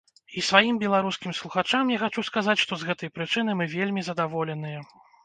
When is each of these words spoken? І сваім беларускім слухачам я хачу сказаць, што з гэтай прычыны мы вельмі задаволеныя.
І 0.39 0.41
сваім 0.45 0.75
беларускім 0.83 1.35
слухачам 1.39 1.91
я 1.95 1.99
хачу 2.03 2.23
сказаць, 2.29 2.55
што 2.63 2.79
з 2.79 2.87
гэтай 2.89 3.13
прычыны 3.19 3.55
мы 3.61 3.69
вельмі 3.75 4.05
задаволеныя. 4.09 4.79